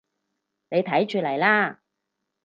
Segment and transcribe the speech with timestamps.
[0.71, 1.79] 你睇住嚟啦